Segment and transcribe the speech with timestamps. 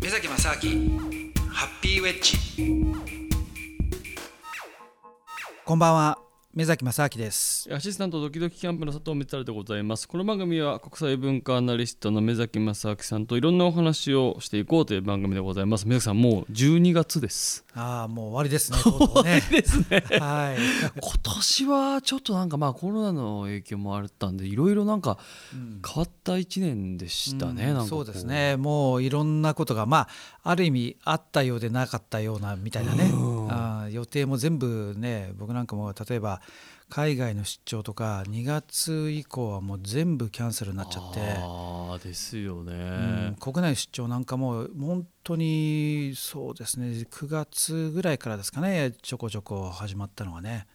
[0.00, 0.98] 目崎正明
[1.50, 2.38] ハッピーウェッジ。
[5.64, 6.21] こんばんは。
[6.54, 7.66] 目崎正明です。
[7.72, 10.06] アシスタントドキドキキャンプの佐藤光でございます。
[10.06, 15.88] この番組は国際文化アナリストの目崎正明さんといろんなお話をしていこうという番組でございます。
[15.88, 17.64] 目崎さんもう12月です。
[17.72, 20.04] ああもう終わりですね とうとうねですね。
[20.20, 20.58] はい。
[21.00, 25.16] 今年はちょっとなんかまあコロナの影響もあったんでいろいろなんか
[25.52, 28.58] 変わった1年でしたね、うんなんそうですね。
[28.58, 30.06] もういろんなことがま
[30.42, 33.50] あある意味あったようでなかったようなみたいなね、うん。
[33.50, 36.41] あー予定も全部ね僕なんかも例えば
[36.88, 41.20] 海外の出張とか2月以降はもう全部キャンセルになっちゃって。
[41.38, 42.76] ああですよね、う
[43.32, 50.66] ん国内出張なんかも本当にそうですね9月ぐらいからですかねちょこちょこ始まったのはね。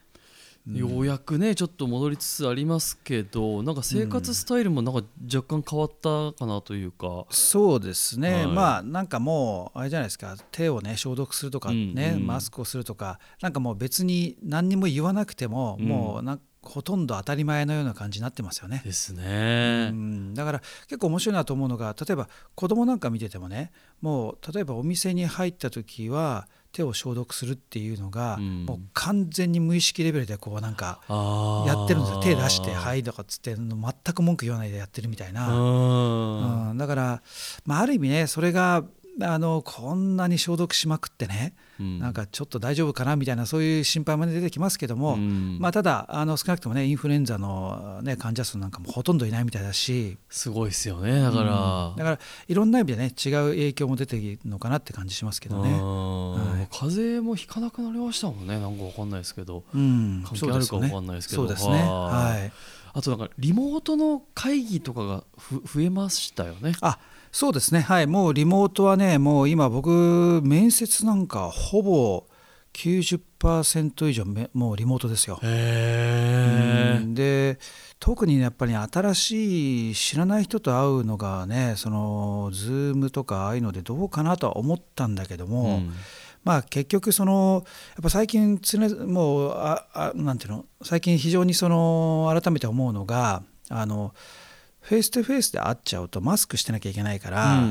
[0.74, 5.02] ようやくねちょっと戻りつつありますけどなんか生活スタイルもなんか
[5.34, 8.48] 若干変わったかなというか、そうですね、はい。
[8.48, 10.36] まあなんかもうあれじゃないですか。
[10.52, 12.28] 手をね消毒するとかね、うんうん。
[12.28, 15.86] マスクをするとかなんかもう別に何にも言わなくても、うん。
[15.88, 18.82] もうなんほとんど当たり前のような感じになってますよね。
[18.86, 28.66] ですうね、ん、だから結構面白いなと思うのが例えば子供なんか見ててもねもう例えばお店に入った時は手を消毒するっていうのが、うん。
[28.66, 31.02] もう完全に無意識レベルでこうなんか
[31.66, 32.20] やってるんですよ。
[32.22, 35.48] 手出して「はい」とかっつって全く文句言わないでやってるみたいな。
[35.50, 36.70] うん。
[36.70, 37.22] うん、だから、
[37.66, 38.84] まあ、ある意味ねそれが
[39.22, 42.00] あのこんなに消毒しまくってね、うん。
[42.00, 45.58] なんかちょっと大丈夫かなみたいなそういう心配も出てきますけども、うん。
[45.60, 50.18] まあ、ただあの少なくともねインフルエンザの、ね、患者数なんかもほとんどいないみたいだし。
[50.30, 51.96] すごいですよねだから、うん。
[51.96, 55.72] だからいろんな意味でね違う影響も出てるのかなって感じしますけどね。
[55.72, 56.68] うんはい。
[56.72, 59.64] 風邪もひかなくなりましたもんねなんかわかんないですけど。
[59.74, 61.48] うん、関係あるかわかんないですけど。
[61.48, 61.84] そうですね。
[61.84, 62.52] ははい。
[62.94, 66.74] あとなんかリモートの会議とかがふ増えましたよね。
[66.82, 66.98] あ、
[67.40, 67.82] そうですね。
[67.82, 68.08] はい。
[68.08, 72.26] もうリモートはね、もう今僕面接なんかほぼ
[72.74, 75.40] 90%以上めもうリモートですよ。
[77.14, 77.60] で
[78.00, 85.82] 特にやっぱり新しい知らない人と会うのがねその Zoom とかああいうのでどうかなとは思ったんだけども、
[86.44, 90.66] まあ結局そのやっぱ最近常々もうああなんていうの？
[90.82, 94.16] 最近非常にその改めて思うのがあの
[94.88, 97.62] フェイスとフェイスで会っちゃうとマスクしてなきゃいけないから、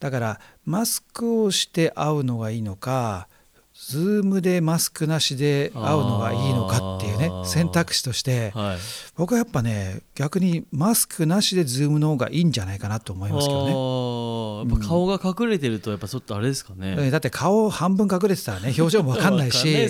[0.00, 3.28] だからマスクをして会うのがいいのか
[3.74, 8.78] Zoom でマスクなしで会うのがいいのかっていうね選択肢としてはい。
[9.14, 14.70] 僕はやっぱね逆にマスクなしで Zoom の方がいいんじゃないかなと思いますけどね。
[14.70, 19.88] やっぱ顔が隠れてるとやっぱちょっとあれですかね、えだって顔半分隠れてたらね表情も分かんないしね。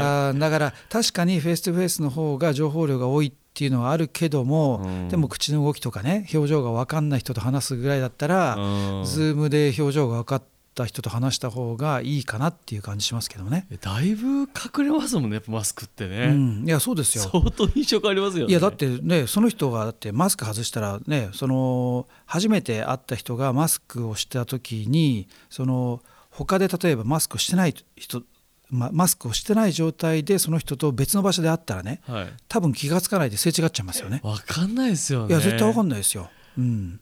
[0.00, 5.08] あーだから確かにフェイス2フェイスの方が情報量が多いっていうのはあるけども、うん。
[5.08, 9.04] でも口の動きとかね表情が分かんない人と話すぐらいだったら、うん。
[9.04, 10.42] Zoom で表情が分かっ
[10.74, 13.66] た人と話した方がいいかなっていう感じしますけどね。
[13.80, 17.24] だいぶ隠れますもんねやっぱマスクってね、うん、いやそうですよ。
[17.24, 18.50] 相当印象変わりますよね。
[18.50, 28.22] いやだってねその人がだってマスク外したらねその初めて会った人がマスクをした時にその他で例えばマスクをしてない人
[28.70, 34.20] まマスクをしてない状態でその人と別の場所で会ったらねはい多分気が付かないですれ違っちゃいますよね。
[34.22, 36.30] わかんないですよねいや絶対わかんんないですよ。
[36.56, 37.00] うん、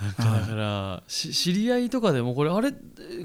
[0.00, 2.72] なんかだから、し知り合いとかでもこれあれ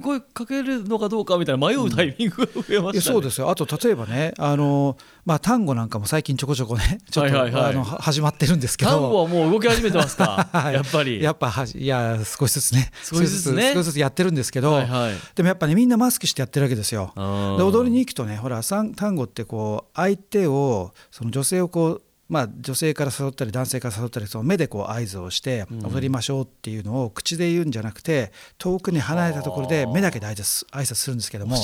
[0.01, 3.49] 声かけるのかどうかみたいな迷うタイミングが増えましたね、そうですよ。
[3.49, 7.71] あと例えばねあの、まあ、単語なんかも最近ちょこちょこね ちょっと、はいはいはい。
[7.71, 8.91] あのは始まってるんですけど。
[8.91, 10.49] 単語はもう動き始めてますか？
[10.51, 11.21] は いやっぱり。
[11.21, 12.91] やっぱはじいや少しずつね。
[13.03, 13.73] 少しずつね。
[13.75, 15.13] 少しずつやってるんですけど、はいはい。
[15.35, 17.13] でもやっぱねみんなマスクしてやってるわけですよ。
[17.15, 17.21] で
[17.63, 22.01] 踊りに行くとねほら単語ってこう相手をその女性をこう
[22.33, 25.85] まあ、女性から誘ったり男性から誘ったりその目でこう合図をしてうん。
[25.85, 31.55] 踊りましょうっていうのを口で言うんじゃなくて遠くに離れたところで目だけで挨拶挨拶するんですけども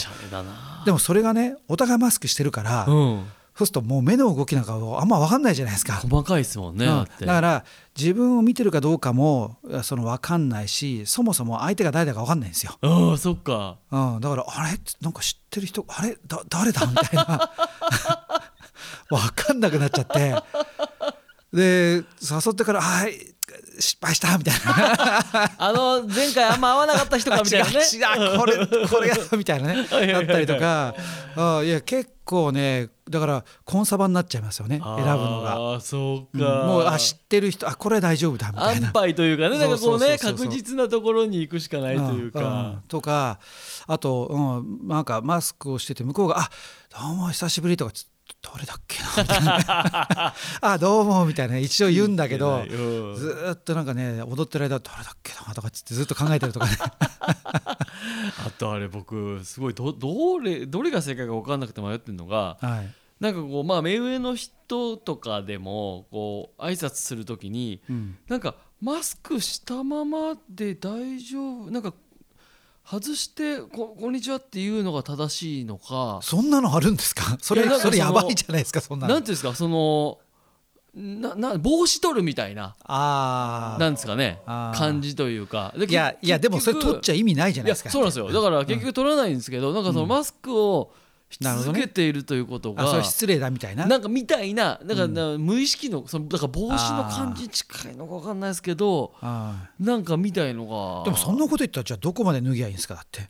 [0.86, 3.26] でもそれがねお互いマスクしてるからうん。
[3.56, 5.96] そうするともう目の動きなんかあんま分かんないじゃないですか。
[5.96, 7.06] 細かいですもんね、うん。
[7.26, 7.66] だから
[7.98, 12.78] 自分を見てるかどうかもその分かんないしそもそも相手が誰だか分かんないんですよ。
[12.82, 13.80] ああそっか。
[13.92, 14.80] うん、だからあれ？
[15.02, 15.84] なんか知ってる人？
[15.90, 16.18] あれ？
[16.26, 16.88] だ誰だ？
[16.88, 17.52] みたいな
[19.10, 20.36] 分かんなくなっちゃって。
[21.52, 23.14] で誘ってから「はい
[23.80, 25.56] 失敗した」みたいな。
[25.58, 27.80] あの前回あんま合わなかった人かみたいなね。
[27.80, 30.94] 違うこれこれがみたいなねだったりとか。
[31.36, 35.56] あいや結構ねだからコンサバになっちゃいますよね選ぶのが。
[35.56, 38.92] ああそううんか、もうあ知ってる人あこれ大丈夫だみたい安な。
[38.92, 43.40] 牌というかねなんかこうね確実なところに行くしかないといううんうんか、とか
[43.88, 46.50] あと、うん、なんかマスクをしてて向こうが「あ
[47.02, 48.06] どうも久しぶり」とかつっ
[48.42, 50.34] 誰だっけなみたいな。
[50.62, 51.58] あ どうもみたいな。
[51.58, 56.78] 一応言うんだけどずーっとなんかね踊ってる間誰だっけなとかっつってずっと考えてるとかね。
[58.46, 71.94] あとあれ僕すごいどどれどれが正解か分かんなくて迷ってるのがはい、なんかこうまあ目上の人とかでもこう挨拶するときにうん、なんかマスクしたままで大丈夫なんか
[72.92, 76.20] 外してこ「こんにちは」っていうのが正しいのか。
[76.24, 77.38] そんなのあるんですか？
[77.40, 79.14] それそれやばいじゃないですかそんなの。
[79.14, 80.18] なんていうんですかその
[80.96, 82.76] なな帽子取るみたいな。
[82.84, 84.42] あなんですかね。
[84.48, 85.72] 感じというか。
[85.78, 87.92] でいやいやでもそれ取っちゃ意味ないじゃないですか。
[87.92, 88.32] そうなんですよ。
[88.32, 90.98] だから結局取らないんですけど、なんかそのマスクをし
[91.38, 93.86] 続けているということが、あそれ失礼だみたいな？
[93.86, 100.72] なんかみたいななんかな無意識のそのだから帽子の感じに近いのか分かんないですけどあなんかみたいのが。
[101.02, 103.28] ーでもそんなこと言ったらじゃあどこまで脱ぎゃいいんですかだって。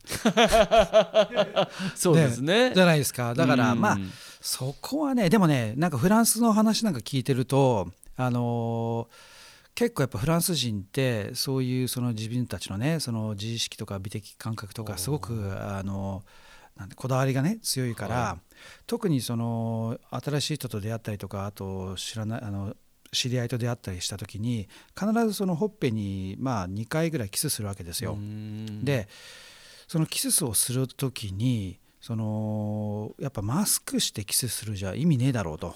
[1.94, 2.72] そうですね。
[2.74, 3.34] じゃないですか。
[3.34, 3.80] だからうん。
[3.80, 3.98] まあ
[4.40, 9.40] そこはねでもねなんかフランスの話なんか聞いてるとあのー
[9.72, 16.22] 結構やっぱフランス人ってそういうその自分たちのねその自意識とか美的感覚とかすごくあの
[16.80, 18.38] なんでこだわりがね強いから、は
[18.86, 22.74] 特にその新しい人と出会ったりとかあと知らないあの
[23.12, 24.66] 知り合いと出会ったりした時に
[24.98, 28.14] 必ずそのほっぺにまあ2回ぐらいキスするわけですよ。
[28.14, 28.82] うん。
[28.82, 29.08] で
[29.88, 35.74] そのキスをする時にそのやっぱマスクしてキスするじゃ意味ねえだろうと。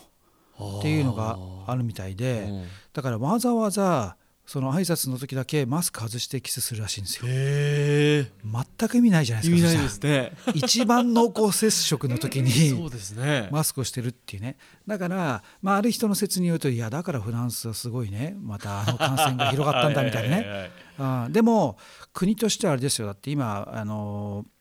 [0.79, 1.37] っていうのが
[1.67, 2.65] あるみたいでうん。
[2.95, 7.27] だからわざわざその挨拶の時だけマスク外してキスするらしいんですよ。
[7.27, 10.33] 全く意味ないじゃないですか意味ないですね。
[10.55, 13.49] 一番濃厚接触の時 そうにですね。
[13.51, 14.57] マスクをしてるっていうね。
[14.87, 18.37] だから、まあ、ある人の説によるといやだからフランスはすごいね。
[18.43, 20.71] またあの感染が広がったんだみたいなね。
[20.99, 21.79] あーでも
[22.13, 23.07] 国としてはあれですよ。
[23.07, 24.55] だって今あのー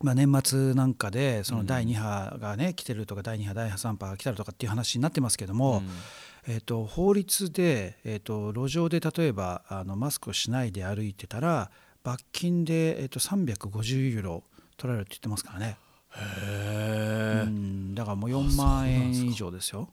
[0.00, 5.82] まあ、年末なんかでその第2波がね、来てるとか第2波第3波が来たるとかっていう話になってますけども、
[6.46, 11.70] えー、と法律で、えー、と路上で例えばあのマスクをしないで歩いてたら
[12.02, 14.44] 罰金で、えー、と350ユーロ
[14.76, 15.76] 取られるって言ってますからね、
[16.14, 19.88] へえうん、だからもう4万円以上ですよ。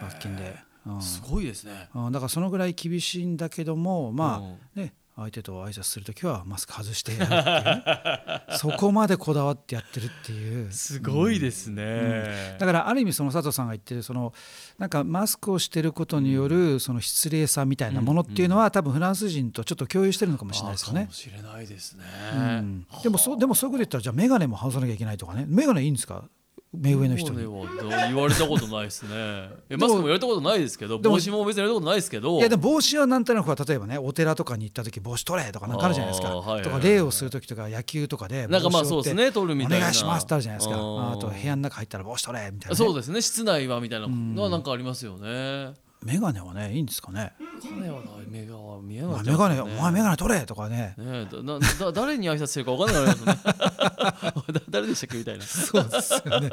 [0.00, 1.02] 罰金で、うん。
[1.02, 1.88] すごいですね。
[1.94, 4.44] うん、だからそのぐらい厳しいんだけどもまうん。
[4.52, 8.42] あね相手と挨拶する時はマスク外してやるっていうね。
[8.58, 10.72] そこまでこだわってやってるっていう。
[10.72, 12.56] すごいですね。
[12.58, 14.32] だからある意味その佐藤さんが言ってるその
[14.78, 21.00] なんかマスクをしてることによるその失礼さみたいなものっていうのは多分フランス人とちょっと共有してるのかもしれないですよね。
[21.00, 21.12] あかも。
[21.14, 22.04] しれないですね。
[22.34, 22.86] うん。
[23.02, 25.44] でもそうでもそういうこと言ったらじゃあ眼鏡も外さなきゃいけないとかね。
[25.48, 26.24] 眼鏡いいんですか？
[26.72, 27.38] 目上の人に。
[27.38, 29.10] 言われたことないですね。
[29.70, 32.38] いやマスクも言われたことないですけど帽子も別に言われたことないですけど。
[32.38, 39.76] いやでも帽子はなんとなくは例えばねお寺とかに行った時帽子取れとかなんかあるじゃないですか、はいとか礼をする時とか野球とかでなんかまあそうですね取るみたいな。
[39.78, 40.76] お願いしますってあるじゃないですか。
[40.76, 45.74] うんあと部屋の中入ったら帽子取れみたいな、ね、そうですね室内はみたいなのはなんかありますよね
[46.04, 47.32] 眼鏡はねいいんですかね。
[47.60, 50.94] 金はない目が見えまあない眼鏡お前眼鏡取れとかね。
[50.96, 53.38] ねえだなだ誰に挨拶してるか分かんないですね。
[53.44, 55.44] だ 誰でしたっけみたいな。
[55.44, 56.50] そうですよね。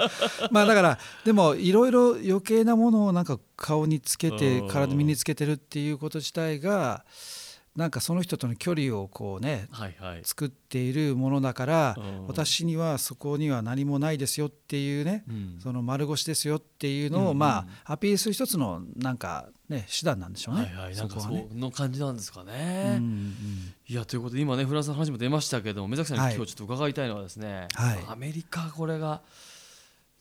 [0.52, 4.68] まあだからでもいろいろ余計なものをなんか顔につけてうん。
[4.68, 7.06] 体に身につけてるっていうこと自体が
[7.78, 10.22] なんかその人との距離をこうねはいはい。
[10.24, 12.28] 作っているものだからうん。
[12.28, 15.60] 私にはそこには何もないですよっていうねうん。
[15.62, 20.72] その丸腰ですよっていうのをまあアピールする一つのなんかね手段なんでしょうはね。
[20.74, 21.48] いはいなんかそね。
[21.52, 23.34] うの感じなんですかうんね、うん。
[23.88, 26.36] いやということで今ねフランスの話も出ましたけども目崎さんにはい。
[26.36, 28.00] 今日ちょっと伺いたいのはですね、はい。
[28.08, 29.22] アメリカこれが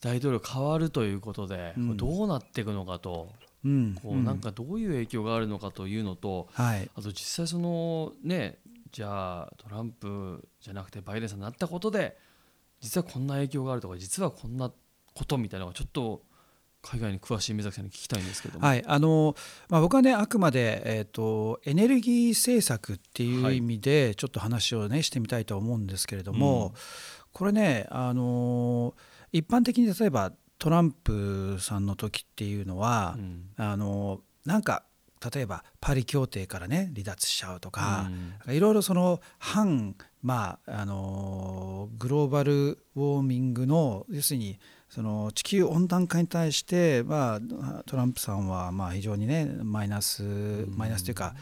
[0.02, 1.96] 大統領変わるということで、うん。
[1.96, 3.28] どうなっていくのかと。
[3.40, 3.45] うん
[4.02, 6.90] こうなんかどういう影響があるのかというのと、はい。
[6.94, 8.58] あと実際そのね
[8.92, 12.16] じゃあトランプじゃなくてバイデンさんになったことで
[12.80, 14.70] 実はこんな影響があるとか実はこんな
[15.14, 16.22] ことみたいなのがちょっと
[16.82, 18.66] 海外に詳しい目崎さんに聞きたいんですけども。
[18.66, 18.84] はい。
[18.86, 19.34] あの
[19.68, 26.72] まあ、僕はねあくまで、えー、とエネルギー政策っていう意味でちょっと話をねしてみたいと思うんですけれども、うん。
[27.32, 28.94] これねあの
[29.32, 33.50] 一般的に例えばトランプさんの時っていうのはう、ん。
[33.56, 34.84] あのなんか
[35.34, 38.10] 例えばパリ協定からね離脱しちゃうとか
[38.46, 38.54] う、ん。
[38.54, 44.58] いろいろその反、まあ、あのグローバルウォーミングの要するに
[44.88, 50.22] その地球温暖化に対して、まあ、トランプさんはまあ非常にねマイナス
[50.68, 51.34] マイナスというか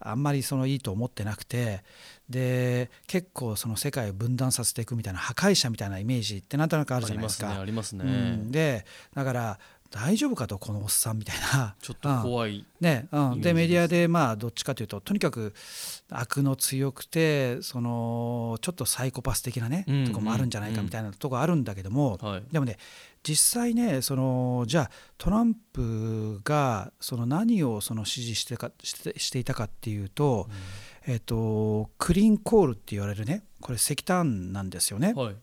[0.00, 1.82] あんまりそのいいと思ってなくて
[2.28, 7.46] で結構その世界を分断させていくみたいな破壊者みたいなイメージってなんとなくあるありまじゃないですか。
[7.48, 8.04] すねありますね。
[8.04, 8.08] う
[8.46, 9.58] ん、でだから
[9.90, 11.74] 大丈夫かとこのおっさんみたいな。
[11.80, 15.54] ちょっと怖い、ねうん、でメディアでまあどっちかというととにかく
[16.10, 22.76] 悪の強くてそのちょっとサイコパス的なね、うんうん、とこもあるんじゃないかみたいなとこあるんだけども、はい、でもね
[23.22, 30.48] 実際ねそのじゃあトランプがその何をその支持してかしてしていたかっていうと、
[31.06, 35.14] うん、えっと、クリーンコールって言われるねこれ石炭なんですよね。
[35.16, 35.36] はい、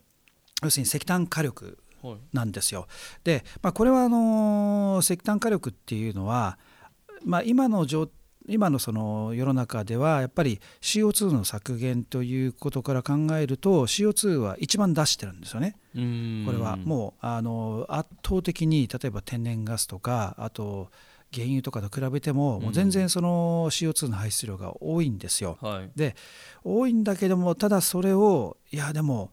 [0.64, 1.78] 要するに石炭火力
[2.34, 2.88] なんですよ。
[3.24, 6.58] で、まあ、これはあの石炭火力っていうのは、
[7.24, 8.10] まあ、今の状
[8.48, 15.78] 今のその世の中ではやっぱり CO2 の削減ということから考えると CO2 は一番出してるんですよね。
[15.94, 20.90] これはもうあの圧倒的に例えば天然ガスとかあと
[21.34, 25.58] 原油とかと比べてももう全然その CO2 の排出量が多いんですよ。
[25.62, 26.16] はい、で
[26.64, 29.32] 多いんだけどもただそれをいやでも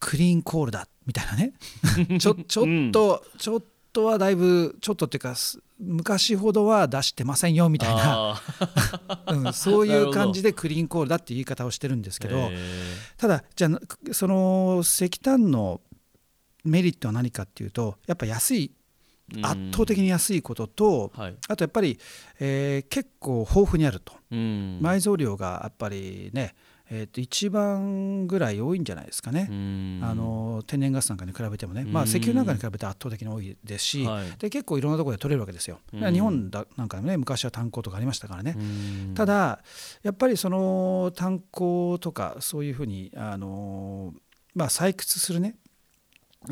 [0.00, 1.54] クリーンコールだみたいなね。
[2.20, 5.34] ちょちょっと、うん、ちょっとはだいぶちょっとっていうか
[5.80, 8.40] 昔ほどは出してませんよみたいな、
[9.26, 12.50] うん、そういう感じでクリーンコールだって言い方をしてるんですけど。
[13.16, 13.80] ただじゃあ
[14.12, 15.80] その石炭の
[16.64, 18.72] メリットは何かっていうとやっぱ安い
[19.42, 21.98] 圧倒的に安いことと、はい、あとやっぱり、
[22.40, 24.14] えー、結構豊富にあると。
[24.30, 26.54] 埋蔵量がやっぱりね
[26.90, 29.48] えー、と一番ぐらい多いんじゃないですかね、
[30.02, 35.80] あの天然ガスなんかに比べてもね、まあ、石油なんかに比べて圧倒的に多いですし、はい、で結構いろんなところで取れるわけですよ。
[35.92, 38.56] 日本だなんかでもね昔は炭鉱とかありましたからね。
[39.14, 39.60] ただ
[40.02, 44.14] やっぱりその炭鉱とかそういうふうにあの、
[44.54, 45.56] まあ、採掘するね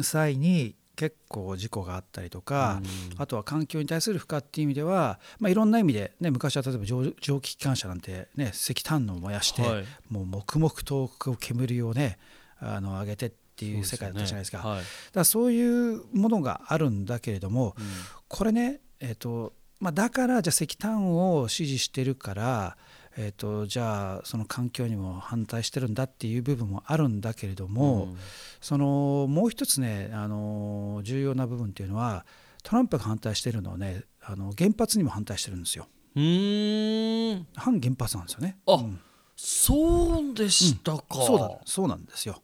[0.02, 2.81] 際に結構事故があったりとか、
[3.15, 12.19] うん、あとは環境に対する負荷っていう意味では、まあ、いろんな意味で、ね、昔は例えば蒸気機関車なんて、ね、石炭を燃やして、はい、もう黙々と煙をね
[12.59, 14.62] あの上げてっていう世界だったじゃないですか。
[14.62, 17.85] そう、ねはい、だからそういうものがあるんだけれども、うん、
[18.29, 22.76] これね、えーとまあ、だからじゃあ石炭を支持してるから
[23.19, 28.17] えーと、じゃあその環境にも反対してるんだっていう部分もあるんだけれども、うん、
[28.61, 32.27] そのもう一つねあの重要な部分っていうのは
[32.63, 35.87] トランプが反対してるのはねあの原発にも反対してるんですよ。
[36.15, 38.59] うん反原発なんですよね。
[38.67, 39.01] あ、うん、
[39.37, 42.43] そうでしたか、うん、そうだそうなんですよ。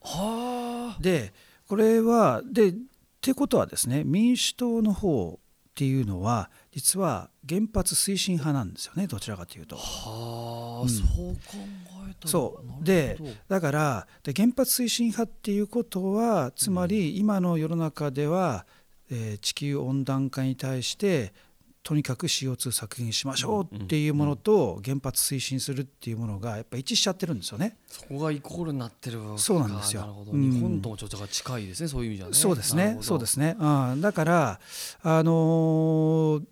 [1.00, 1.32] で
[1.68, 2.74] これはでっ
[3.20, 5.38] てことはですね民主党の方
[5.72, 9.76] っていうのは実は原発推進派なんですよねどちらかというと。
[9.76, 11.40] はあ、うん、そう考
[12.10, 12.84] えたそう。
[12.84, 18.66] でだからで原発推進派っていうことはつまり今の世の中では、
[19.10, 21.32] うん、えー、地球温暖化に対して
[21.82, 27.76] とにかく CO2 削減しましょうっていうものと原発推進するっていうものがやっぱ一致しちゃってるんですよね。
[27.88, 30.24] そこがイコールになってるそうなんですよ。
[30.30, 32.32] うん、日本ともちょっと近いですねそういう意味じゃね。
[32.34, 33.56] そうですねそうですね。
[33.58, 34.60] うん、だから
[35.02, 36.42] あのー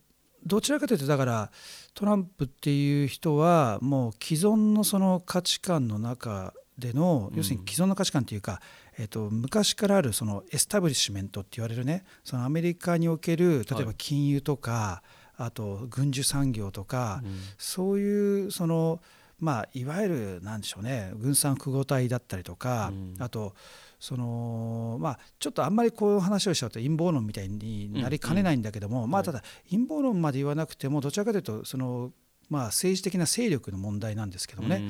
[0.47, 1.51] どちらかというとだから
[1.95, 8.61] トランプっていう人はもう既存のその価値観の中での要するに既存の価値観というか、
[8.99, 15.03] えー、と昔からあるそのエスタブリッシュメントって言われるねそのアメリカにおける例えば金融とか、
[15.45, 17.23] あと軍需産業とか、
[17.59, 19.01] そういうその
[19.39, 23.55] まあいわゆるなんでしょうね軍産複合体だったりとか、あと
[23.99, 32.11] そのまあ、ちょっとあんまりこういう話をしちゃうと陰謀論みたいになりかねないんだけども、まあ、ただ陰謀論まで言わなくてもどちらかというとその、
[32.49, 34.83] まあ、政治的な勢力の問題なんですけどもね、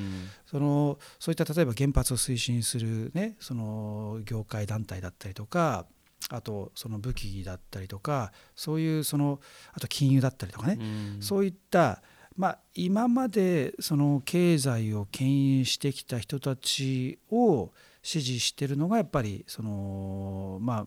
[0.46, 5.86] そのそういった例えば原発を推進する、ね、その業界団体だったりとか
[6.28, 9.40] あとその武器だったりとかそういうその
[9.72, 10.78] あと金融だったりとかね、
[11.20, 12.02] そういった
[12.36, 17.70] まあ、今までその経済を牽引してきた人たちを
[18.02, 20.86] 支持してるのがやっぱりそのまあ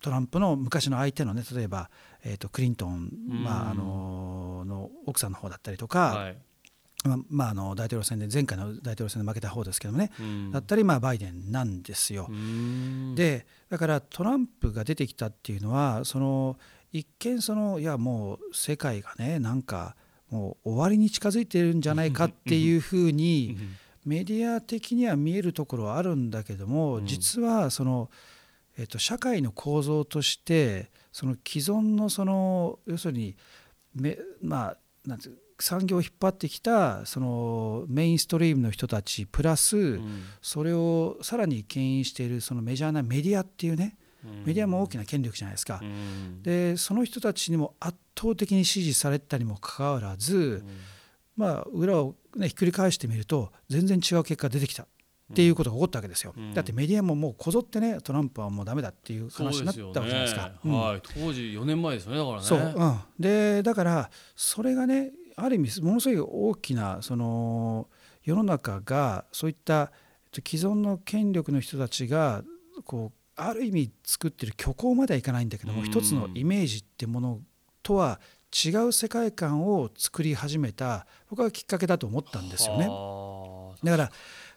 [0.00, 1.90] トランプの昔の相手のね例えば、
[2.24, 3.10] えー、とクリントン、
[3.42, 6.36] まあ、あのの奥さんの方だったりとか、はい
[7.04, 10.10] ままあ、あの大統領選で前回の大統領選で負けた方ですけどもね、
[10.52, 12.28] だったり、まあ、バイデンなんですよ。
[13.14, 16.58] でだからトランプが出てきたっていうのはその
[16.92, 19.96] 一見そのいやもう世界がねなんか
[20.30, 23.56] もう終わりに近づいてるんじゃないかっていうふうに
[24.04, 28.10] メディア的には見えるところはあるんだけども、実はその、
[28.78, 33.36] えっと、社会の構造としてその既存のその要するに
[33.94, 34.76] めまあ
[35.06, 35.28] なんて
[35.62, 39.98] 産業を引っ張ってきたそのメインストリームの人たちプラス、
[40.42, 43.96] それをさらに牽引しているそのメジャーなメディアっていうね、
[44.44, 45.80] メディアも大きな権力じゃないですか。
[46.42, 50.64] でその人たちにも圧倒的に支持されたにもかかわらず、
[51.36, 54.86] まあ裏をね、ひっくり返してみると全然違う結果が出てきたっ
[55.30, 56.54] っていうことが起こったわけですよ、うん。
[56.54, 60.50] だってメディアももうこぞってねトランプはもうダメだっていう話になったわけじゃないですか。
[60.64, 62.42] うんはい、当時4年前ですよねだからね。
[62.42, 67.88] そう、うん、でだからそれがねある意味ものすごい大きなその
[68.22, 69.90] 世の中がそういった
[70.32, 72.42] 既存の権力の人たちが
[72.84, 77.40] こうある意味作ってる虚構まではいかないんだけども、うん一つのイメージってもの
[77.82, 78.20] とは
[78.52, 82.86] 違う世界観を作り始めた僕はきっかけだと思ったんですよね。
[82.88, 84.12] はあだから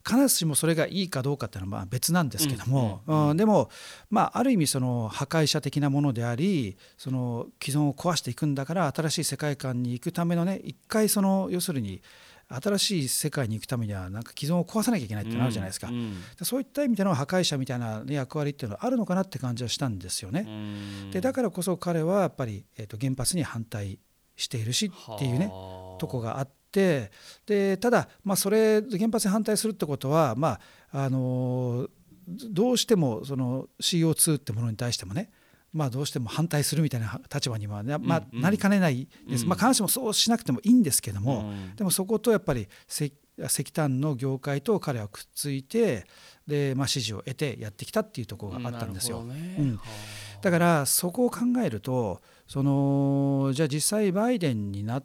[0.06, 3.38] 必ずしもそれがいいかどうかっていうのはまあ別なんですけども、うんうんうんうん。
[3.38, 3.70] でも、
[4.10, 12.02] まあ、ある意味その破壊者的なものでありその既存を壊していくんだから新しい世界観に行くためのね一回その要するに
[12.50, 20.46] 新しい世界に行くためにはなんか既存を壊さなきゃいけないっていうのあるじゃないですか、うんそういった意味での破壊者みたいな、ね、役割っていうのはあるのかなって感じはしたんですよね。
[20.46, 20.52] う
[21.08, 21.12] ん。
[21.12, 24.00] でだからこそ彼はやっぱり、えー、と原発に反対
[24.36, 26.00] しているしっていうねはあ。
[26.00, 30.60] とこがあってでただ、まあ、それ原発に反対するってことは、ま
[30.92, 31.88] あ、あの
[32.27, 35.32] どうしてもその CO2 ってものに対してもね
[35.74, 39.50] まあ、どうしても反対するみたいな立場には、ねまあなりかねないです、うん。
[39.50, 41.75] まあ、必ずしもそうしなくてもいいんですけども、うん。
[41.75, 46.06] でもそことやっぱり石石炭の業界と彼はくっついて
[46.46, 49.24] で、まあ、支持を得てやってきたっていうところがあったんですよ。
[49.24, 49.56] ね。
[49.58, 49.75] うん。
[49.77, 50.42] はあ。
[50.44, 55.03] だからそこを考えるとそのじゃあ実際バイデンになっ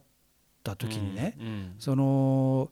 [0.69, 1.75] た時にね、うんうん。
[1.79, 2.71] その、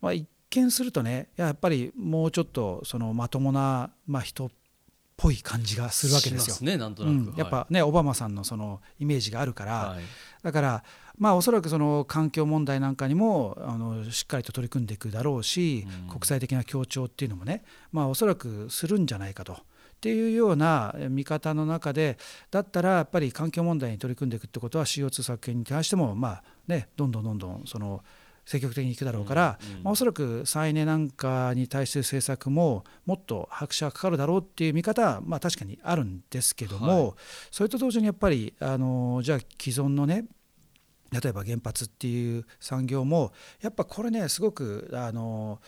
[0.00, 4.50] まあ、一見するとねやっぱりもうちょっとそのまともな、まあ、人っ
[5.16, 6.56] ぽい感じがするわけですよ。
[6.56, 10.02] すねなんとなく、うん、やっぱね、オバマさんのそのイメージがあるから、はい。
[10.42, 10.84] だから
[11.18, 16.08] まあおそらくその環境問題なんかにもあのしっかりと取り組んでいくだろうし、うん。
[16.08, 19.52] 国際的な協調っていうのもねまあおそらくするんじゃないかと。
[19.52, 19.56] っ
[20.00, 22.16] ていうような見方の中で
[22.50, 28.02] だったらやっぱり環境問題に取り組んでいくってことは CO2 削減に関してもまあねどんどんどんどんその
[28.46, 37.14] 積極的にいくだろうから、うんうんまあ、おそらく再エネなんかに対する政策ももっと拍車がかかるだろうっていう見方はまあ確かにあるんですけども、は
[37.50, 40.24] それと同時にやっぱりあのじゃあ既存のね
[41.12, 45.60] 例えば原発っていう産業もやっぱこれねすごくあの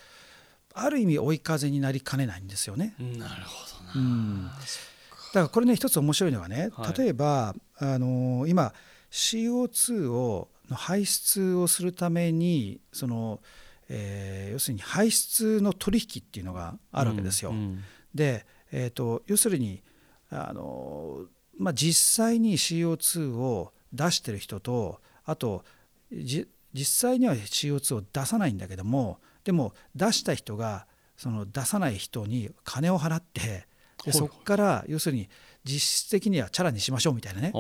[0.75, 2.95] ある意味追い風になりかねないんですよね。
[2.99, 3.07] な
[3.37, 6.99] るほどな、うん、だからこれね一つ面白いのはね、はい。
[6.99, 8.73] 例えばあの今
[9.11, 13.41] CO2 をの排出をするためにその、
[13.89, 17.51] えー要するに排出の取引っていうのがあるわけですよ。
[17.51, 19.83] うんうんで、えー、と要するに
[20.31, 21.21] あの、
[21.59, 25.65] まあ、実際に CO2 を出してる人とあと
[26.13, 33.67] じ実際には CO2 を出さないんだけどもでも出した人がその出さない人に金を払ってはい
[34.05, 35.29] でそこから要するに
[35.65, 37.53] 実質的にはチャラにしましょうみたいなね。
[37.55, 37.59] あ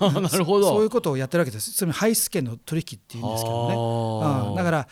[0.00, 0.68] あ なるほど。
[0.68, 1.72] そういうことをやってるわけです。
[1.72, 3.74] それに排出権の取引っていうんですけどね。
[4.50, 4.88] うん、だから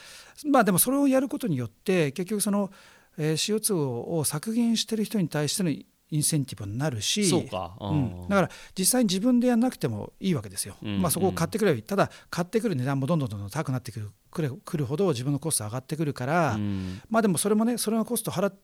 [0.47, 2.71] まあでもそれをやることによって結局その、
[3.19, 11.83] えー CO2 を削減してる人に対してのインセンティブになるしそうか、うん、だから実際に自分でやらなくてもいいわけですよ、うんまあ、そこを買ってくればいい。
[11.83, 14.11] ただ買ってくる値段もどんどんどんどん高くなってくる。
[14.31, 14.43] く
[14.77, 17.01] るほど自分のコスト上がってくるから、うん。
[17.09, 18.55] まあでもそれもねそれのコスト払っ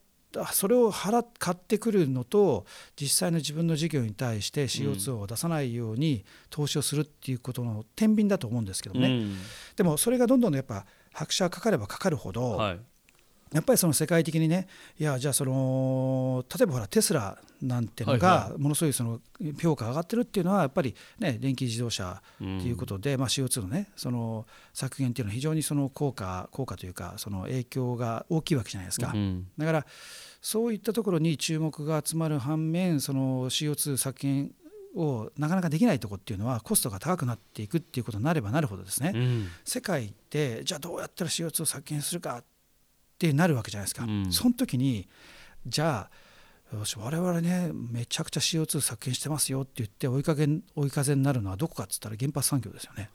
[0.51, 2.65] それを払っ買ってくるのと
[2.99, 9.37] 実際の自分の事業に対して CO2 を出さないように投資をするっていうことの天秤だと思うんですけどね、うん。
[9.75, 12.79] でもそれがどんどんやっぱ拍車がかかればかかるほど、はい
[13.53, 14.67] やっぱりその世界的にね
[14.99, 19.21] いやじゃあその例えばほらテスラなんてのはいがものすごいその
[19.61, 29.11] 評価が上がってるっていうのはやっぱりね電気自動車うんということで、まあ、CO2 のねその削減っていうのは非常にその効果効果というかその影響が大きいわけじゃないですか。
[29.13, 29.47] うん。
[29.57, 29.85] だから
[30.41, 34.51] そういったところに注目が集まる反面その CO2 削減
[34.95, 39.47] をなかなかできないところっていうのはコストが高くなっていくっていうことになればなるほどですね、うん。
[39.63, 42.43] 世界でじゃあどうやったら CO2 を削減するかっ
[43.17, 44.31] てなるわけじゃないですか、うん。
[44.31, 45.07] その時に
[45.67, 46.09] じゃ
[46.73, 53.09] あよし我々ねめちゃくちゃ CO2 削減してますよって言って追いかけ追い風になるのはどこかっつったら原発産業ですよね。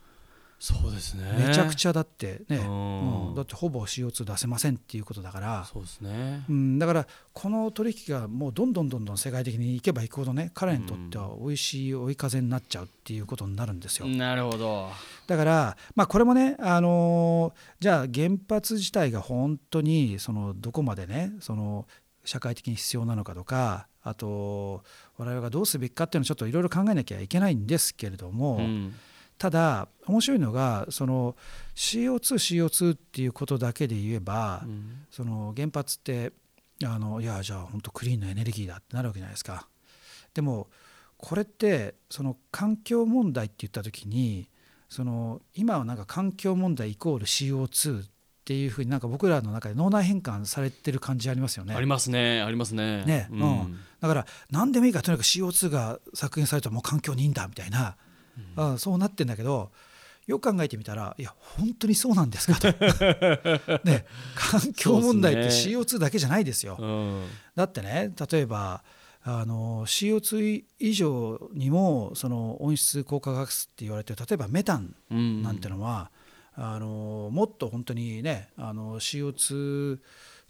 [0.61, 1.47] そうですね。
[1.49, 3.29] めちゃくちゃだってね、うん。
[3.29, 3.35] うん。
[3.35, 6.45] だってほぼ CO2 出せませんっていうことだから、そうですね。
[6.51, 14.07] うん、だからこの取引がもうどんどんどんどん世界的にいけばいくほどね彼にとっては美味しい追い風になっちゃうっていうことになるんですよ。
[14.07, 14.91] なるほど
[15.31, 21.87] だから、まあ、これもね、あのーじゃあ原発自体が本当にそのどこまでねその
[22.25, 24.83] 社会的に必要なのかとかあと
[25.19, 28.95] 我々がどうすべきかっていうのをちょっといろいろ考えなきゃいけないんですけれども、うん
[29.39, 31.35] ただ面白いのがその
[31.75, 36.33] CO2CO2 CO2 っていうことだけで言えば、うんその原発って
[36.85, 39.69] あのいやじゃあ本当クリーンなエネルギーだってなるわけじゃないですか。
[40.35, 40.69] でも
[41.17, 44.50] これってその環境問題って言った時に
[44.91, 48.07] その今はなんか環境問題イコール CO2 っ
[48.41, 51.73] っていうふうになんか僕らの中で脳内変換されてる感じありますよね。
[51.73, 53.05] ありますねありますね。
[53.05, 53.29] ね。
[53.31, 57.97] うん、だから何でもいいからとにかく CO2 が削減されたらもう環境にいいんだみたいな、
[58.57, 59.71] うん、あそうなってんだけど
[60.27, 62.67] よく考えてみたらいや本当にそうなんですかと、
[63.85, 66.75] ね、環境問題って CO2 だけじゃないですよ。
[66.75, 68.83] すねうん、だってね例えば
[69.23, 74.95] あの CO2 以上にもその温室効果ガスって言われてる例えばメタン
[75.43, 76.11] なんてのは、
[76.55, 79.99] あのもっと本当にねあの CO2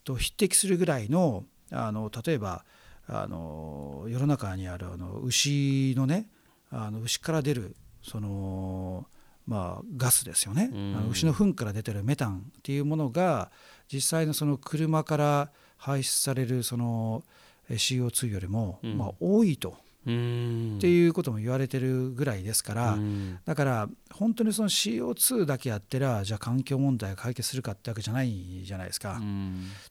[0.04, 2.64] と匹敵するぐらいのあの例えば
[3.06, 6.28] あの世の中にあるあの牛のね
[6.70, 9.06] あの牛から出るその、
[9.46, 13.50] まあ、ガスですよね、うん、あの牛の糞から出てるメタンっていうものが
[13.92, 17.24] 実際のその車から排出されるその
[17.76, 19.76] CO2 よりも、まあ、多いと。
[20.02, 22.98] っていうことも言われてるぐらいですから
[23.44, 29.20] だから本当にその CO2 だけやってらじゃあ環境問題が解決するかってわけじゃないじゃないですか。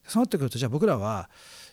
[0.04, 1.30] そうなってくるとじゃあ僕らは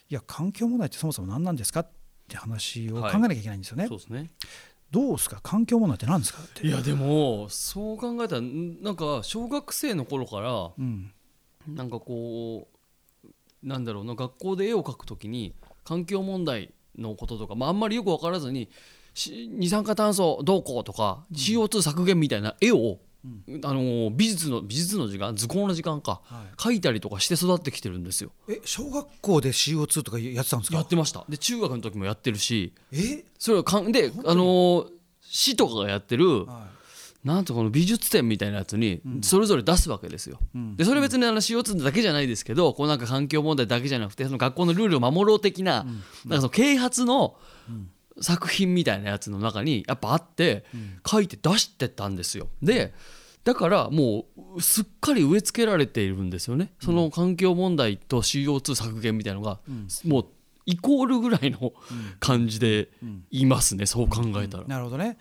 [0.08, 1.90] いや環境問題ってそもそも何なんですかっ
[2.28, 3.84] て話を考えなきゃいけないんですよね。
[3.84, 4.30] はい、そうですね。
[4.92, 5.40] どうですか？
[5.42, 11.12] 環境問題って何ですかいやでもそう考えたらなんか小学生の頃から、うん、
[11.68, 12.68] なんかこ
[13.26, 15.56] うなんだろうな学校で絵を描くときに
[15.88, 18.70] 環境問題のこととか、まあ、あんまりよく分からずに
[19.16, 22.98] 二酸化炭素どうこうとか CO2 削減みたいな絵を、
[23.48, 28.32] うん、あの美術の美術の時間図工の時間か、はい、描いたりとかして育ってきてるんですよ。
[28.50, 30.78] え小学校で CO2 とかやってたんですか？
[30.78, 31.24] やってました。
[31.30, 33.24] で中学の時もやってるしえ？
[33.40, 34.88] それはかんであの
[35.22, 36.77] 市とかがやってる、はい
[37.24, 40.40] なんとこの美術展みたいなやつにそれぞれ出すわけですよ。
[40.76, 45.96] でそれ別にあの CO2 だけじゃないですけどこうなんか環境問題だけじゃなくてその学校のルールを守ろう的ななん
[46.30, 47.36] かその啓発の
[48.22, 50.66] 作品みたいなやつの中にやっぱあって
[51.06, 52.50] 書いて出してたんですよ。
[52.62, 52.94] で
[53.44, 54.26] だからも
[54.56, 56.74] うすっかり植え付けられているんですよね。
[56.82, 59.60] その環境問題と CO2 削減みたいなのが
[60.06, 60.26] もう
[60.68, 61.74] イコールぐらいの
[62.20, 62.90] 感じで
[63.32, 65.18] いますね、うん、そう考えたら、うん、なるほどね、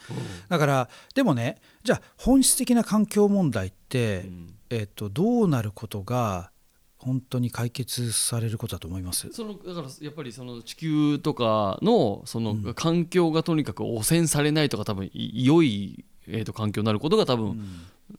[0.49, 4.27] だからでもねじゃあ本質的な環境問題って、
[4.69, 6.51] えーと、どうなることが
[6.99, 9.31] 本当に解決されることだと思います？
[9.31, 17.63] そのだからやっぱりその地球とかのその環境がとにかく汚染されないとか多分良い、えー、と環境になることが多分、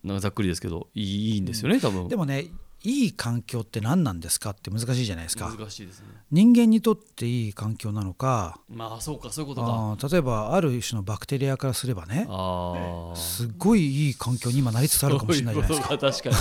[0.03, 2.07] なんかざっくりですけどいいんですよね多分。
[2.07, 2.45] でもね
[2.83, 5.53] いい環境って何なんですかって難しいじゃないですか。
[5.57, 6.07] 難しいですね。
[6.31, 8.59] 人間にとっていい環境なのか。
[8.69, 10.07] まあそうかそういうことか。
[10.09, 12.27] 例えばある種のバクテリアからすればね。
[13.15, 16.35] すっごいいい環境に今なりつつあるかもしれないじゃないですか確かに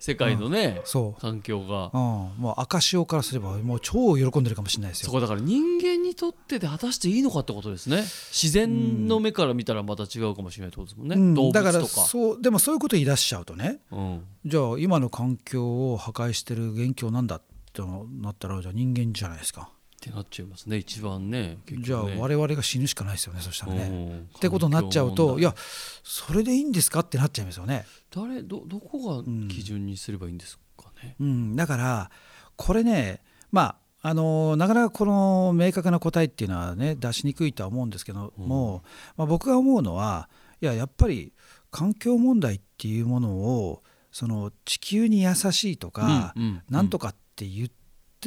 [0.00, 1.20] 世界のね、うん、そう。
[1.20, 5.06] 環境が、うん、もう赤潮からすればもう超喜んでるかもしれないですよ。
[5.06, 7.98] そこだから人間にとってで果たしていいのかってことですね。
[8.32, 11.64] 自然の目から見たらまた違うかもしれないってことですもんね、うん、動物とか。
[11.64, 24.24] だからそうでもそういうこと言い出しちゃうとね、うん、じゃあ今の環境を破壊してる元凶なんだってなったらじゃあ人間じゃないですかってなっちゃいますね一番ね、ね、じゃあ我々が死ぬしかないですよねそしたらね。
[24.34, 25.54] ってことになっちゃうといや
[26.02, 27.84] それでいいんですかってなっちゃいますよね。
[28.10, 31.16] 誰どどこが基準にすればいいんですかね？
[31.20, 32.10] うん、うん、だから
[32.56, 38.80] これねまああのなかなかこの明確な答えっていうのはね出しにくいとは思うんですけども、うん、
[39.18, 40.30] まあ、僕が思うのは
[40.62, 41.34] いややっぱり
[41.70, 43.82] 環境問題っていうものを
[44.12, 47.74] その地球に優しいとか、うんうん、なんとかって言って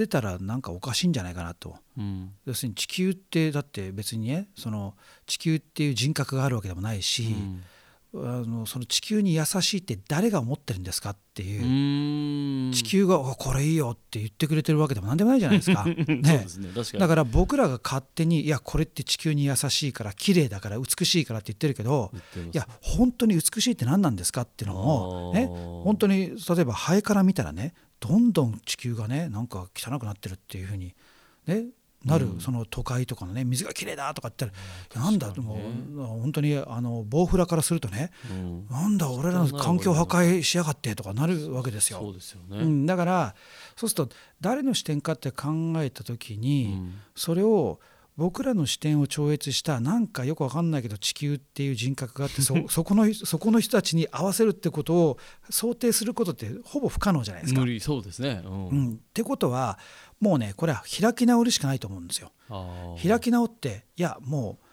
[0.08, 7.36] たらなんかおかしいんじゃないかなと、うん、要するに地球ってだって別にねその地球っていう人格があるわけでもないし、
[8.16, 12.72] あのその地球に優しいって誰が思ってるんですかっていう。
[12.72, 15.84] 地球が「これいいよ」って言ってくれてるわけでも何でもないじゃないですか。
[15.90, 16.46] ね、ね
[17.00, 25.48] だから僕らが勝手に「いやこれって地球に優しいから綺麗だから美しいから」って言ってるけどいや本当に美しいって何なんですかっていうのも、ね、
[25.84, 27.74] 本当に例えばハエから見たらね
[28.04, 30.94] どんどん地球がねなんか汚くなってるっていうふうに、
[31.48, 31.68] ね、
[32.04, 35.56] なる、その都会とかのね水がきれいだとか言ったら、なんだも
[35.96, 38.12] う本当にあのボウフラからするとね、
[38.70, 42.00] なんだ俺らの環境破壊しやがってとかなるわけですよ。
[42.00, 43.36] そうですよね、だから
[43.78, 47.80] そうすると誰の視点かって考えた時に、それを
[48.16, 55.18] 僕らの視点を超越したなんかよく分かんないけど地球っていう人格があってそ そこのそこの人たちに合わせるってことを
[55.50, 57.62] 想定することってほぼ不可能じゃないですか。
[57.62, 59.80] 無理そうですね、うん、うん、ってことは
[60.20, 62.32] もうねこれは開き直るしかないと思うんですよ。
[63.02, 64.66] 開き直っていやもう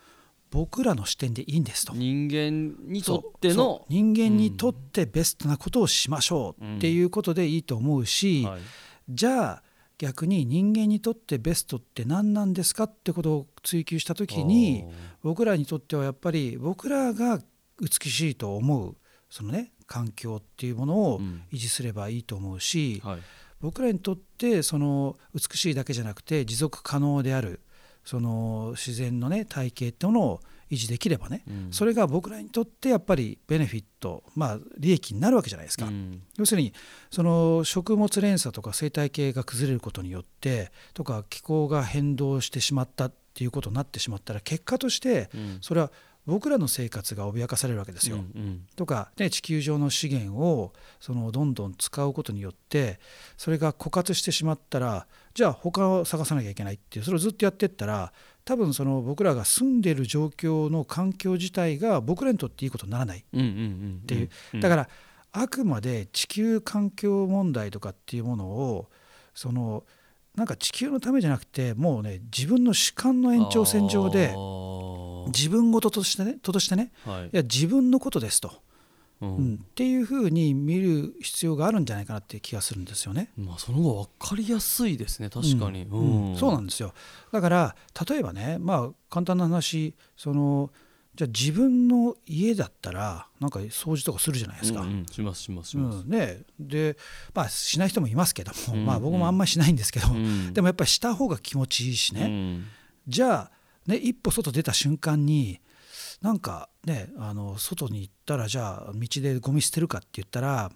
[0.51, 1.95] 僕らの視点でいいんですと。
[1.95, 8.51] 人間にとっての人間にとってベストなことをしましょうっていうことでいいと思うし、うん。
[8.51, 8.61] はい、
[9.09, 9.63] じゃあ
[10.01, 14.87] 逆に人間にとってベストって何なんですかってことを追求した時に
[15.23, 17.39] 僕らにとってはやっぱり僕らが
[17.79, 18.97] 美しいと思う
[19.29, 21.43] そのね環境っていうものをうん。
[21.53, 23.19] 維持すればいいと思うし、はい。
[23.61, 27.61] 僕らにとってその美しいだけじゃなくて持続可能である
[28.03, 35.87] その自然のね体系っていうものを維持できればね、うんそれが僕らにとってやっぱりベネフィットまあ利益になるわけじゃないですか。
[35.87, 36.73] うん要するに
[37.11, 45.91] その食物連鎖とか生態系が崩れることによってとか気候が変動してしまったっていうことになってしまったら結果としてうんそれは
[46.27, 48.17] 僕らの生活が脅かされるわけですよ。
[48.17, 53.01] うんうんとか、ね、地球上の資源をそのどんどん使うことによって
[53.37, 58.13] それが枯渇してしまったらじゃあ他を探さなきゃいけないっていうそれをずっとやっていったら
[58.45, 63.19] 多分その僕らが住んでいる状況の環境自体が僕らにとっていいことにならない。
[63.19, 63.37] って
[64.15, 64.61] いううん。
[64.61, 64.89] だから
[65.33, 68.91] あくまで地球環境問題とかっていうものを
[69.35, 69.85] その
[70.35, 74.35] なんか地球のためじゃなくてもうね自分の主観の延長線上で
[75.29, 77.25] 自分事としてねとしてねはい。
[77.27, 78.53] いや自分のことですと、
[79.21, 79.37] うん。
[79.37, 79.55] うん。
[79.55, 83.31] っていうふうに見る必要があるんじゃないかなっていう気がするんですよね。
[83.37, 85.31] まあその方が分かりやすいですね。
[85.31, 86.33] 確かに、うん。
[86.33, 86.37] うん。
[86.37, 86.95] そうなんでですよ。
[87.33, 87.77] だから
[88.09, 90.71] 例えばねまあ簡単な話その
[91.15, 94.81] じゃあ自分の家だったらなんか掃除とかするじゃないですか。
[94.81, 95.07] うんうん。
[95.07, 96.09] しますしますしうます、ん。
[96.09, 96.97] ね、で、
[97.35, 98.87] まあ、しない人もいますけども、うん。
[98.87, 100.53] まあ、僕もあんまりしないんですけど、うん。
[100.55, 102.67] でもやっぱりした方が気持ちいいしね、うん。
[103.09, 103.51] じゃあ、
[103.87, 105.61] ね、一歩外出た瞬間に
[106.23, 110.71] なんかねあの外に行ったらじゃあ道でゴミ捨てるかって言ったら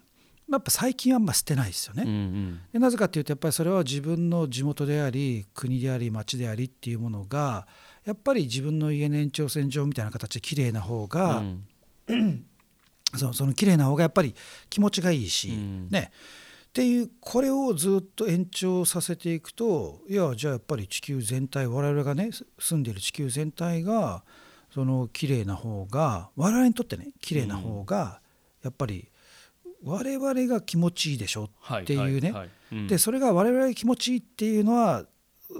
[0.51, 2.03] やっぱ最近はあんま捨てないですよね。
[2.03, 2.59] うんうん。
[2.71, 7.67] でなぜかっていうとやっぱりそれは自分の地元であり国であり町でありっていうものが
[8.05, 11.43] やっぱり自分の家の延長線上みたいな形で綺麗な方が、
[12.07, 12.45] うん。
[13.17, 14.35] そのその綺麗な方がやっぱり
[14.69, 15.87] 気持ちがいいし、うん。
[15.89, 16.11] ね。
[16.69, 24.25] っていうこれをずっと延長させていくといやじゃあやっぱり地球全体我々がねす住んでいる地球全体が
[24.75, 28.19] その綺麗な方が我々にとってね綺麗な方が
[28.61, 29.07] やっぱり
[29.81, 32.17] 我々が気持ちいいでしょはいってい。
[32.17, 32.33] うね
[32.89, 35.05] でそれが我々が気持ちいいっていうのは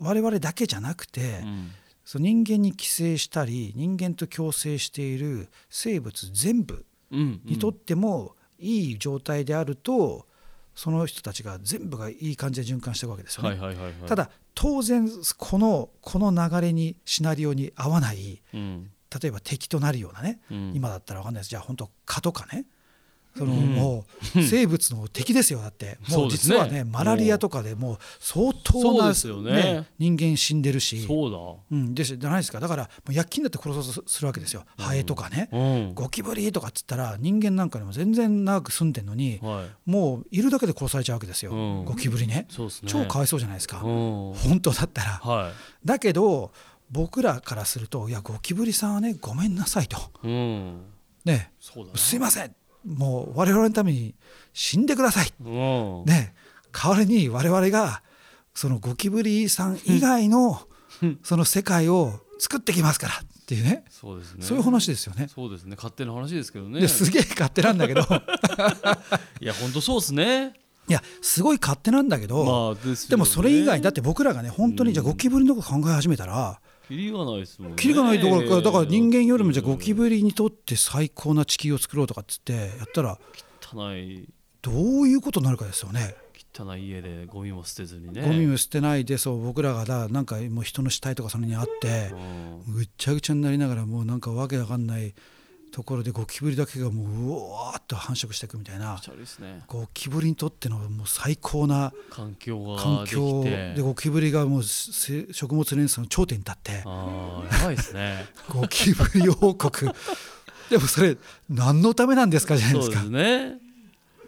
[0.01, 1.71] 我々だけじゃなくて、うん。
[2.03, 10.27] その人間に寄生したり人間と共生している生物全部うんにとってもいい状態であると
[10.75, 13.57] その人たちが全部がいい感じで循環していくわけですよね。
[14.07, 20.73] ただ当然このこの流れにシナリオに合わないうん例えば敵となるようなね、うん。
[20.75, 21.49] 今だったら分かんないです。
[21.49, 22.65] じゃあ本当蚊とかね。
[23.37, 23.59] そのうん。
[23.73, 25.97] もう生物の敵ですよだって。
[26.07, 29.87] もそう実はねマラリアとかでもう相当な、そうですよね。
[29.99, 31.05] 人間死んでるし。
[31.05, 31.37] そうだ。
[31.71, 32.59] うん、でじゃないですか。
[32.59, 34.65] だから薬菌だって殺そうとするわけですよ。
[34.77, 35.93] ハエとかね、うん。
[35.93, 39.89] ゴキブリとかっつったら人間なんかでも全然長く住んでるのにはい。
[39.89, 41.85] もういるだけで殺されちゃうわけですよ、うん。
[41.85, 42.47] ゴキブリね。
[42.49, 44.33] 超かわいそうじゃないですか、うん。
[44.33, 45.11] 本当だったら。
[45.21, 45.51] は
[45.83, 46.51] だけど
[46.95, 49.97] 僕らからするといやゴキブリさんはねごめんなさいと。
[50.23, 50.81] いうん。
[51.25, 51.51] ね。
[51.59, 52.55] そうだなすいません。
[52.85, 54.15] もう我々のために
[54.53, 55.33] 死んでください。
[55.43, 56.05] うん。
[56.05, 56.33] ね。
[56.71, 58.01] 代わりに我々が
[58.53, 60.61] そのゴキブリさん以外の
[61.03, 61.19] うん。
[61.23, 63.83] その世界を作ってきますからっていうね。
[63.89, 64.45] そうですね。
[64.45, 65.27] そういう話ですよね。
[65.27, 65.75] そうですね。
[65.75, 66.79] 勝手な話ですけどね。
[66.79, 68.01] ですげえ勝手なんだけど。
[69.41, 70.53] いや本当そうですね。
[70.87, 72.97] いやすごい勝手なんだけど、まあでね。
[73.09, 77.77] でもそれ以外だって僕らがね本当にじゃあゴキブリのこと考え始めたら、キリがないですもんね。
[77.77, 83.17] キリがないところからだから人間よりもじゃあゴキブリにとって最高な地球を作ろうとかっつってやったら
[83.61, 84.27] 汚い。
[84.61, 86.15] どういうことになるかですよね。
[86.57, 88.21] 汚い家でゴミも捨てずにね。
[88.21, 92.11] ゴミも捨てないでそう僕らがだなんかもう人の死体とかそれにあって
[92.67, 92.73] うん。
[92.73, 95.13] ぐっちゃぐちゃになりながらもうなんかわけわかんない
[95.75, 98.97] ところでゴキブリだけがもううわーっと繁殖していくみたいな
[99.67, 106.83] ゴキブリにとってのもう最高な環境が環境てでゴキブリがもうせ食物連鎖の頂点に立ってや
[107.65, 109.91] ばいですねゴキブリ王国
[110.69, 111.17] でもそれ
[111.49, 113.59] 何のためなんですかじゃないですかそうですね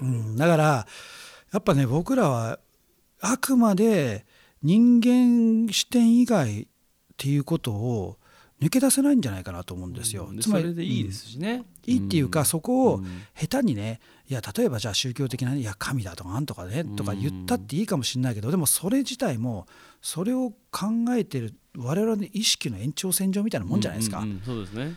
[0.01, 0.65] うん、だから
[1.53, 2.60] やっぱね僕らは
[3.21, 4.25] あくまで
[4.62, 6.65] 人間視点以外っ
[7.15, 8.17] ていうことを
[8.61, 10.27] 抜け出せないんじゃないかなと思うんですよ。
[10.31, 10.39] うん。
[10.39, 11.63] つまりそれでいいですしね。
[11.87, 11.93] うん。
[11.93, 13.21] いいっていうか、そこをうん。
[13.35, 16.45] 下手にねいや例えばじゃあ宗教的なねいや神だとかなん。
[16.45, 19.67] とかねとか言ったっていいかもしれないけどでもそれ自体も
[20.01, 24.25] それを考えてる我々の意識の延長線上みたいなもんじゃないですか。
[24.45, 24.95] そうですね。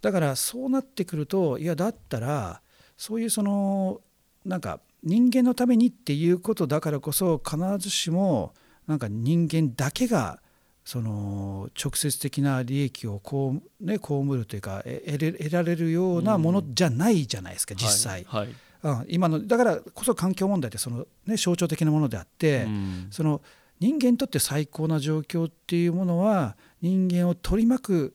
[0.00, 2.60] だからそうなってくるといやだったら
[2.96, 4.00] そういうその
[4.44, 8.54] なんか人間のためにっていうことだからこそ必ずしも
[8.88, 10.41] なんか人間だけが
[10.84, 18.46] その直接的な利益をこう、ね、被るというかえ得られるようなものじゃないじゃないですか、実際、はい。
[18.46, 23.06] はいうん、今のだからこそ環境問題ってその、ね、象徴的なものであって、うん。
[23.10, 23.40] その
[23.78, 28.14] 人間にとって最高な状況っていうものは人間を取り巻く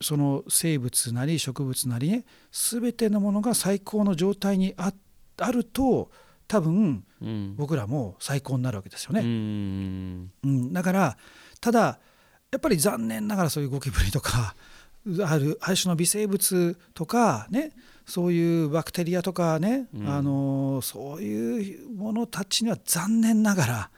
[0.00, 4.94] その生物なり植物なりね全てのものが最高の状態にあっ
[5.38, 6.10] あると
[6.48, 7.54] 多分うん。
[7.56, 9.20] 僕らも最高になるわけですよね。
[9.20, 10.30] うん。
[10.44, 11.16] うん、だから
[11.62, 11.98] ただ
[12.50, 14.54] やっぱり残念ながらそういうゴキブリとか
[15.24, 17.72] あるある種の微生物とかね
[18.06, 20.08] そういうバクテリアとかね、うん。
[20.08, 23.90] あのそういうものたちには残念ながら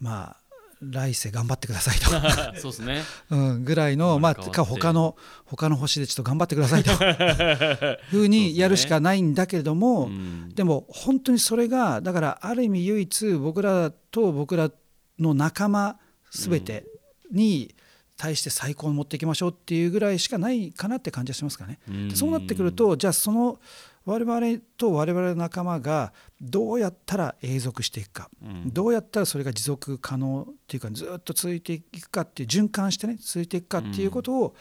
[0.00, 0.36] まあ
[0.82, 2.10] 来世頑張ってくださいと、
[2.60, 3.02] そうですね。
[3.30, 6.90] うん、ぐらいの、まあ、か他の他の星でちょっと頑張ってくださいと。
[6.90, 10.50] い うふうにやるしかないんだけれども、うん。
[10.54, 14.70] でも本当にそれがだからある意味唯一僕らと僕ら
[15.18, 15.98] の仲間
[16.30, 16.84] 全て
[17.30, 17.74] に
[18.16, 21.78] 対して最高に持っていきましょうっていうぐらいしかないかなって感じがしますかね。
[21.88, 22.10] うん。
[22.12, 23.60] そうなってくるとじゃあその
[24.04, 28.72] 我々と我々の仲間がどうやったら永続していくか、うん。
[28.72, 34.54] どうやったらそれが持続可能っていうかずっと続いていくかっていう循環してね続いていくかっていうことを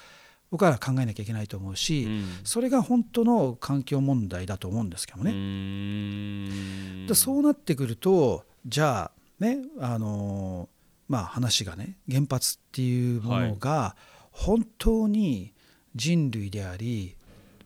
[0.52, 2.26] 僕らは考えなきゃいけないと思うし、うん。
[2.44, 5.32] それが本当の環境問題だと思うんですけどもね。
[5.32, 10.75] うそうなってくるとじゃあねあのー
[11.08, 13.96] まあ話がね原発っていうものが
[14.32, 15.54] 本当に
[15.96, 17.16] 人類であり、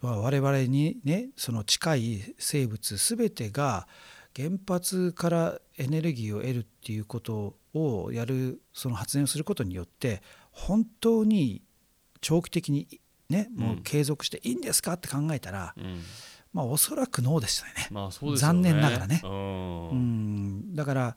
[0.02, 3.88] まあ我々にねその近い生物全てが
[4.36, 10.22] 原発からエネルギーを得るっていうことをやるその発電をすることによって
[10.52, 11.64] 本当に
[12.22, 12.88] 長期的に
[13.30, 16.02] ねもう継続していいんですかって考えたら、うん。
[16.52, 17.88] まあおそらくノーでしたよね。
[17.92, 18.62] まあそうですよね。
[18.62, 19.22] 残念ながらね。
[19.24, 19.90] うん。
[19.90, 20.76] うん。
[20.76, 21.16] だから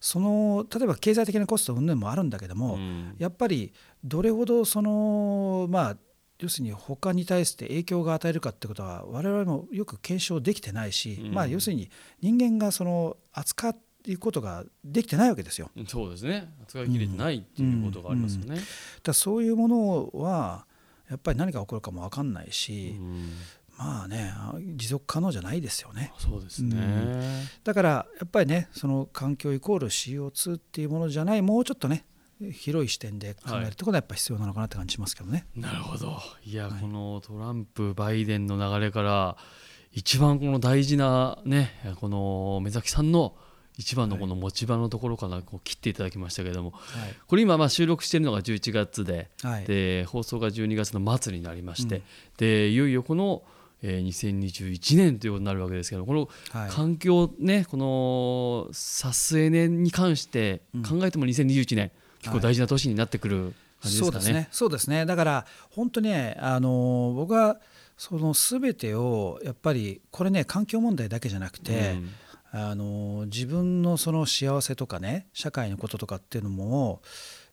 [0.00, 3.14] その例えば経済的なコスト云々もあるんだけども、うん。
[3.18, 3.72] やっぱり
[4.04, 5.96] どれほどそのまあ
[6.38, 11.34] 要するに他に対して影響が与えるかってことは我々もよく検証できてないし、うん。
[11.34, 15.70] まあ要するに人間がその扱うことができてないわけですよ。
[15.88, 16.52] そうですね。
[16.62, 18.56] 扱いきれてないっていうことがありますよね。
[18.56, 18.64] だか
[19.06, 20.66] らそういうものは
[21.08, 23.32] やっぱり何が起こるかも分かんないし、うん
[23.78, 24.32] まあね
[24.76, 26.12] 持続可能じゃないですよね。
[26.18, 26.76] そうですね。
[27.64, 32.04] だからやっぱりねその環境イコール CO2 っていうものじゃないもうちょっとね
[32.52, 35.46] 広い視点で考えるってことがやっぱ必要なのかなって感じしますけどね。
[35.54, 36.18] なるほど。
[36.44, 39.36] いや、はいこのトランプバイデンの流れから
[39.92, 43.34] 一番この大事なねこの目崎さんの
[43.78, 52.02] 一番のこの持ち場のところからこう切っていただきましたけれども、はいこれ今まあ収録しているのが11月で、はいで放送が12月の末になりまして、うん
[52.38, 53.42] でいよいよこの、
[53.82, 56.70] えー2021年ということになるわけですけどこのはい。
[56.70, 64.10] 環境ねこのサスエネに関して考えても2021年、結構大事な年になってくる感じですかね。
[64.10, 64.48] そうですね。
[64.50, 65.06] そうですね。
[65.06, 67.58] だから本当にねあの僕は
[67.96, 72.10] その全てをやっぱりこれね環境問題だけじゃなくて、うん。
[72.52, 77.02] あの自分のその幸せとかね社会のこととかっていうのも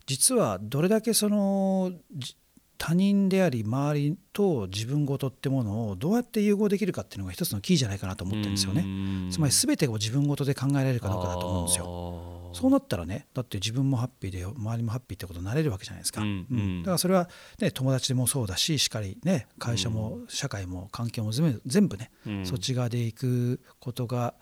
[0.05, 2.37] 実はどれだけそのじ
[2.85, 8.81] 他人であり周りと自分ごとってものをどうやって融合できるかっていうのが一つのキーじゃないかなと思ってるんですよね。
[8.81, 9.29] うん。
[9.31, 11.85] つまり全てを自分ごとで考えられるかどうかだと思うんですよ。
[11.85, 16.83] よそうなったらねだって自分もハッピーで周りもハッピーってことになれるわけじゃないですか、うんうん。
[16.83, 24.33] だからそれは、ね、友達でもそうだししっかりね会社も社会も環境も全部全部ね、うんそっち側でいくことが、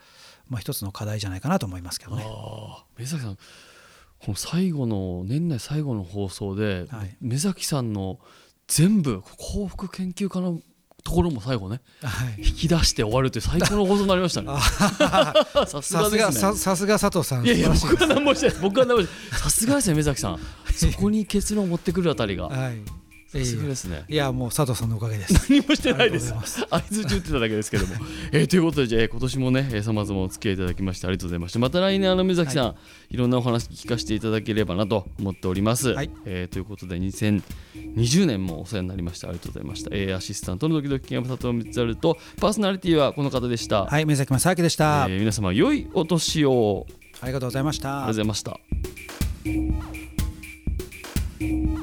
[0.49, 2.25] まあ、一つの課題じゃないかなと思いますけどね。
[2.97, 3.38] 目崎さん
[4.23, 7.17] この最後の年内最後の放送で、はい。
[7.21, 8.19] 目崎さんの
[8.67, 10.60] 全部幸福研究家の
[11.03, 12.36] ところも最後ねはい。
[12.38, 14.49] 引き出して終わるという最高の放送になりましたね。
[15.65, 16.31] さすががですね。
[16.34, 17.45] ささすが佐藤さん。
[17.45, 19.41] いやいや僕は何もしてない僕は何もしてない。
[19.41, 20.39] さすがですね目崎さん。
[20.71, 22.47] そこに結論を持ってくるあたりが。
[22.47, 22.77] はい
[23.32, 24.04] さすがですね。
[24.10, 25.34] いやもう佐藤さんのおかげです。
[25.50, 26.34] 何もしてないです。
[26.34, 26.65] あいます。
[26.70, 27.94] 合図中ってただけですけども、
[28.34, 31.60] えーということでじゃあえー今年もねさまざまお付き合いいただきましてありがとうございました。
[31.60, 32.76] また来年あの目崎さん、
[33.10, 36.10] い、ろんなお話聞かせていただければなと思っております、はい。
[36.26, 39.30] えーということで2020年もお世話になりました。
[39.30, 46.86] ありがとうございました、えーアシスタントのドキドキキャンプ佐藤光晴とパーソナリティはこの方でした、はい目崎正明でした、えー皆様良いお年を。
[47.22, 48.06] ありがとうございました。
[48.06, 48.44] ありがとうございまし
[51.78, 51.81] た